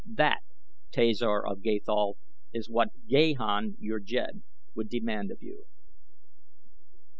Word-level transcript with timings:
That, 0.03 0.39
Tasor 0.91 1.43
of 1.47 1.59
Gathol, 1.61 2.17
is 2.55 2.67
what 2.71 2.89
Gahan 3.07 3.75
your 3.79 3.99
Jed 3.99 4.41
would 4.73 4.89
demand 4.89 5.29
of 5.29 5.43
you." 5.43 5.65